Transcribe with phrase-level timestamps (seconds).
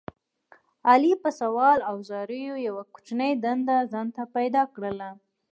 [0.89, 5.09] علي په سوال او زاریو یوه کوچنۍ دنده ځان ته پیدا کړله.